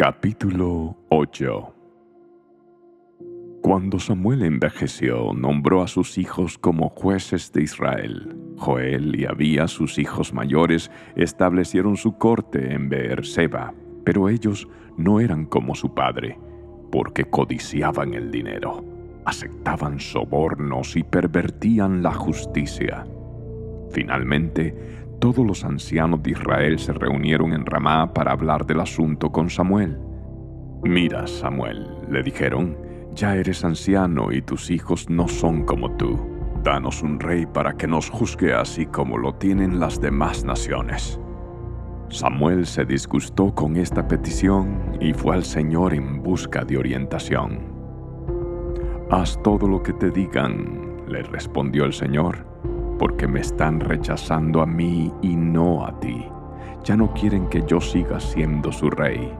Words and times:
Capítulo 0.00 0.96
8 1.08 1.74
Cuando 3.62 3.98
Samuel 3.98 4.44
envejeció, 4.44 5.32
nombró 5.32 5.82
a 5.82 5.88
sus 5.88 6.18
hijos 6.18 6.56
como 6.56 6.90
jueces 6.90 7.52
de 7.52 7.64
Israel. 7.64 8.36
Joel 8.58 9.18
y 9.18 9.24
Abía, 9.24 9.66
sus 9.66 9.98
hijos 9.98 10.32
mayores, 10.32 10.92
establecieron 11.16 11.96
su 11.96 12.16
corte 12.16 12.74
en 12.74 12.88
Beerseba, 12.88 13.74
pero 14.04 14.28
ellos 14.28 14.68
no 14.96 15.18
eran 15.18 15.46
como 15.46 15.74
su 15.74 15.92
padre, 15.92 16.38
porque 16.92 17.24
codiciaban 17.24 18.14
el 18.14 18.30
dinero, 18.30 18.84
aceptaban 19.24 19.98
sobornos 19.98 20.94
y 20.94 21.02
pervertían 21.02 22.04
la 22.04 22.14
justicia. 22.14 23.04
Finalmente, 23.90 25.07
todos 25.18 25.44
los 25.44 25.64
ancianos 25.64 26.22
de 26.22 26.30
Israel 26.30 26.78
se 26.78 26.92
reunieron 26.92 27.52
en 27.52 27.66
Ramá 27.66 28.12
para 28.12 28.32
hablar 28.32 28.66
del 28.66 28.80
asunto 28.80 29.30
con 29.30 29.50
Samuel. 29.50 29.98
Mira, 30.84 31.26
Samuel, 31.26 31.88
le 32.08 32.22
dijeron, 32.22 32.76
ya 33.14 33.34
eres 33.34 33.64
anciano 33.64 34.30
y 34.32 34.42
tus 34.42 34.70
hijos 34.70 35.10
no 35.10 35.26
son 35.26 35.64
como 35.64 35.90
tú. 35.96 36.18
Danos 36.62 37.02
un 37.02 37.18
rey 37.18 37.46
para 37.46 37.72
que 37.76 37.86
nos 37.86 38.10
juzgue 38.10 38.54
así 38.54 38.86
como 38.86 39.18
lo 39.18 39.34
tienen 39.34 39.80
las 39.80 40.00
demás 40.00 40.44
naciones. 40.44 41.20
Samuel 42.10 42.66
se 42.66 42.84
disgustó 42.84 43.54
con 43.54 43.76
esta 43.76 44.06
petición 44.06 44.96
y 45.00 45.12
fue 45.12 45.34
al 45.34 45.44
Señor 45.44 45.94
en 45.94 46.22
busca 46.22 46.64
de 46.64 46.78
orientación. 46.78 47.60
Haz 49.10 49.40
todo 49.42 49.66
lo 49.66 49.82
que 49.82 49.92
te 49.92 50.10
digan, 50.10 51.02
le 51.08 51.22
respondió 51.22 51.84
el 51.84 51.92
Señor 51.92 52.46
porque 52.98 53.26
me 53.28 53.40
están 53.40 53.80
rechazando 53.80 54.60
a 54.60 54.66
mí 54.66 55.12
y 55.22 55.36
no 55.36 55.86
a 55.86 55.98
ti. 56.00 56.26
Ya 56.84 56.96
no 56.96 57.12
quieren 57.12 57.48
que 57.48 57.62
yo 57.66 57.80
siga 57.80 58.18
siendo 58.20 58.72
su 58.72 58.90
rey. 58.90 59.32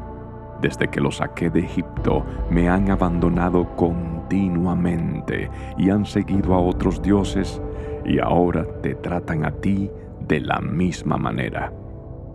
Desde 0.60 0.88
que 0.88 1.00
lo 1.00 1.10
saqué 1.10 1.50
de 1.50 1.60
Egipto, 1.60 2.24
me 2.50 2.68
han 2.68 2.90
abandonado 2.90 3.76
continuamente 3.76 5.50
y 5.76 5.90
han 5.90 6.04
seguido 6.04 6.54
a 6.54 6.60
otros 6.60 7.00
dioses 7.00 7.62
y 8.04 8.18
ahora 8.18 8.66
te 8.82 8.94
tratan 8.96 9.44
a 9.44 9.52
ti 9.52 9.90
de 10.26 10.40
la 10.40 10.60
misma 10.60 11.16
manera. 11.16 11.72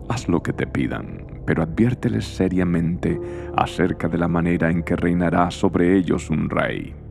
Haz 0.08 0.28
lo 0.28 0.42
que 0.42 0.52
te 0.52 0.66
pidan, 0.66 1.26
pero 1.46 1.62
adviérteles 1.62 2.24
seriamente 2.24 3.20
acerca 3.56 4.08
de 4.08 4.18
la 4.18 4.28
manera 4.28 4.70
en 4.70 4.82
que 4.82 4.96
reinará 4.96 5.50
sobre 5.50 5.96
ellos 5.96 6.30
un 6.30 6.50
rey. 6.50 7.03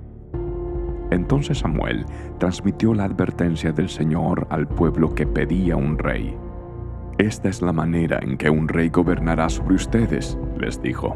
Entonces 1.13 1.59
Samuel 1.59 2.05
transmitió 2.39 2.93
la 2.93 3.05
advertencia 3.05 3.71
del 3.71 3.89
Señor 3.89 4.47
al 4.49 4.67
pueblo 4.67 5.13
que 5.13 5.27
pedía 5.27 5.75
un 5.75 5.97
rey. 5.97 6.35
Esta 7.19 7.49
es 7.49 7.61
la 7.61 7.71
manera 7.71 8.19
en 8.21 8.37
que 8.37 8.49
un 8.49 8.67
rey 8.67 8.89
gobernará 8.89 9.47
sobre 9.49 9.75
ustedes, 9.75 10.37
les 10.57 10.81
dijo. 10.81 11.15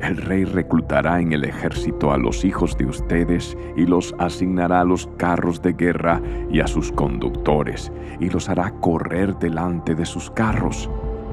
El 0.00 0.18
rey 0.18 0.44
reclutará 0.44 1.20
en 1.20 1.32
el 1.32 1.44
ejército 1.44 2.12
a 2.12 2.18
los 2.18 2.44
hijos 2.44 2.76
de 2.76 2.84
ustedes 2.84 3.56
y 3.76 3.86
los 3.86 4.14
asignará 4.18 4.80
a 4.80 4.84
los 4.84 5.06
carros 5.16 5.62
de 5.62 5.72
guerra 5.72 6.20
y 6.50 6.60
a 6.60 6.66
sus 6.66 6.92
conductores, 6.92 7.90
y 8.20 8.28
los 8.28 8.48
hará 8.48 8.72
correr 8.80 9.38
delante 9.38 9.94
de 9.94 10.04
sus 10.04 10.30
carros. 10.30 10.90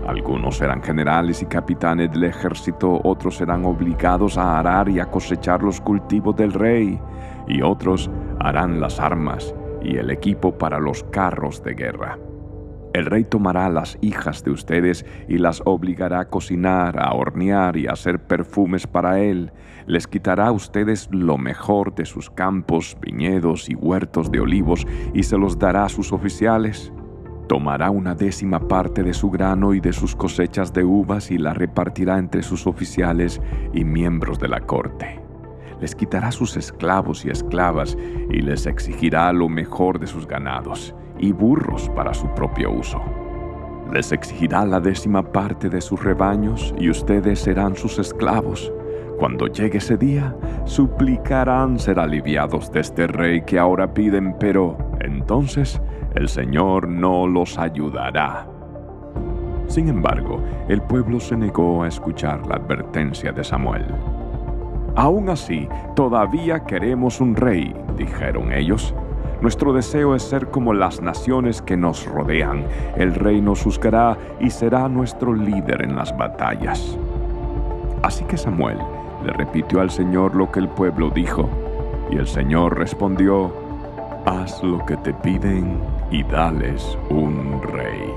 Algunos 0.08 0.58
serán 0.58 0.84
generales 0.84 1.42
y 1.42 1.46
capitanes 1.46 2.12
del 2.12 2.26
ejército, 2.26 3.00
otros 3.04 3.38
serán 3.38 3.64
obligados 3.64 4.38
a 4.38 4.60
arar 4.60 4.90
y 4.90 5.00
a 5.00 5.06
cosechar 5.06 5.64
los 5.64 5.80
cultivos 5.80 6.36
del 6.36 6.52
rey 6.52 7.00
y 7.48 7.62
otros 7.62 8.10
harán 8.40 8.82
las 8.82 9.00
armas 9.00 9.56
y 9.82 9.96
el 9.96 10.12
equipo 10.12 10.58
para 10.58 10.80
los 10.80 11.04
carros 11.06 11.64
de 11.64 11.74
guerra. 11.74 12.18
El 12.94 13.08
rey 13.08 13.24
tomará 13.24 13.70
las 13.70 13.98
hijas 14.02 14.44
de 14.44 14.52
ustedes 14.52 15.04
y 15.28 15.40
las 15.40 15.64
obligará 15.66 16.20
a 16.20 16.30
cocinar, 16.30 17.00
a 17.00 17.14
hornear 17.14 17.76
y 17.76 17.88
a 17.88 17.94
hacer 17.94 18.20
perfumes 18.20 18.86
para 18.86 19.20
él. 19.20 19.52
Les 19.88 20.06
quitará 20.06 20.48
a 20.48 20.52
ustedes 20.52 21.10
lo 21.12 21.40
mejor 21.40 21.96
de 21.96 22.06
sus 22.06 22.30
campos, 22.30 22.96
viñedos 23.02 23.68
y 23.68 23.74
huertos 23.74 24.32
de 24.32 24.42
olivos 24.42 24.86
y 25.14 25.24
se 25.24 25.40
los 25.40 25.58
dará 25.58 25.86
a 25.86 25.90
sus 25.90 26.14
oficiales. 26.14 26.94
Tomará 27.48 27.90
una 27.90 28.16
décima 28.16 28.60
parte 28.60 29.04
de 29.04 29.14
su 29.14 29.30
grano 29.30 29.74
y 29.74 29.80
de 29.80 29.94
sus 29.94 30.16
cosechas 30.16 30.74
de 30.74 30.84
uvas 30.84 31.32
y 31.32 31.38
la 31.38 31.54
repartirá 31.54 32.18
entre 32.18 32.42
sus 32.44 32.68
oficiales 32.68 33.42
y 33.74 33.84
miembros 33.84 34.40
de 34.40 34.48
la 34.48 34.62
corte 34.62 35.24
les 35.84 35.96
quitará 35.96 36.32
sus 36.32 36.56
esclavos 36.56 37.26
y 37.26 37.30
esclavas 37.30 37.98
y 38.30 38.40
les 38.42 38.68
exigirá 38.68 39.34
lo 39.34 39.50
mejor 39.50 40.00
de 40.00 40.08
sus 40.08 40.26
ganados 40.26 40.96
y 41.20 41.34
burros 41.34 41.90
para 41.90 42.14
su 42.14 42.34
propio 42.36 42.72
uso. 42.72 43.02
Les 43.92 44.14
exigirá 44.14 44.64
la 44.66 44.80
décima 44.80 45.34
parte 45.34 45.68
de 45.68 45.82
sus 45.82 46.02
rebaños 46.02 46.74
y 46.80 46.90
ustedes 46.90 47.40
serán 47.40 47.76
sus 47.76 48.00
esclavos. 48.00 48.72
Cuando 49.20 49.48
llegue 49.48 49.80
ese 49.80 49.98
día, 49.98 50.34
suplicarán 50.64 51.78
ser 51.78 52.00
aliviados 52.00 52.72
de 52.72 52.80
este 52.80 53.08
rey 53.08 53.42
que 53.42 53.60
ahora 53.60 53.94
piden, 53.94 54.38
pero 54.40 54.78
entonces 55.02 55.82
el 56.16 56.30
Señor 56.30 56.88
no 56.88 57.28
los 57.28 57.58
ayudará. 57.58 58.48
Sin 59.68 59.88
embargo, 59.88 60.40
el 60.68 60.82
pueblo 60.82 61.20
se 61.20 61.36
negó 61.36 61.84
a 61.84 61.88
escuchar 61.88 62.46
la 62.48 62.56
advertencia 62.56 63.32
de 63.32 63.44
Samuel. 63.44 63.86
Aún 64.96 65.30
así, 65.30 65.68
todavía 65.96 66.66
queremos 66.66 67.20
un 67.20 67.36
rey, 67.36 67.74
dijeron 67.98 68.52
ellos. 68.52 68.94
Nuestro 69.42 69.74
deseo 69.74 70.16
es 70.16 70.24
ser 70.24 70.52
como 70.52 70.74
las 70.74 71.02
naciones 71.02 71.62
que 71.62 71.76
nos 71.76 72.06
rodean. 72.06 72.66
El 72.96 73.16
rey 73.16 73.42
nos 73.42 73.64
juzgará 73.64 74.18
y 74.40 74.52
será 74.52 74.88
nuestro 74.88 75.34
líder 75.34 75.82
en 75.82 75.96
las 75.96 76.16
batallas. 76.16 76.98
Así 78.04 78.24
que 78.26 78.38
Samuel 78.38 78.78
le 79.26 79.34
repitió 79.34 79.82
al 79.82 79.90
Señor 79.90 80.36
lo 80.36 80.52
que 80.52 80.60
el 80.60 80.70
pueblo 80.70 81.10
dijo, 81.10 81.50
y 82.12 82.18
el 82.18 82.28
Señor 82.28 82.78
respondió, 82.78 83.63
Haz 84.26 84.64
lo 84.64 84.86
que 84.86 84.96
te 84.96 85.14
piden 85.14 85.82
y 86.10 86.24
dales 86.24 86.98
un 87.10 87.62
rey. 87.62 88.10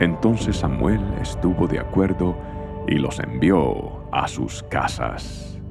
Entonces 0.00 0.58
Samuel 0.58 1.00
estuvo 1.18 1.66
de 1.66 1.78
acuerdo 1.78 2.36
y 2.86 2.96
los 2.96 3.18
envió 3.18 4.04
a 4.12 4.28
sus 4.28 4.62
casas. 4.64 5.61